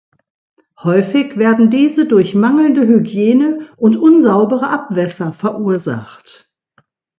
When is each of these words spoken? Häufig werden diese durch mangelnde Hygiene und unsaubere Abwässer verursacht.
Häufig 0.81 1.37
werden 1.37 1.69
diese 1.69 2.07
durch 2.07 2.33
mangelnde 2.33 2.87
Hygiene 2.87 3.69
und 3.77 3.97
unsaubere 3.97 4.67
Abwässer 4.69 5.31
verursacht. 5.31 6.49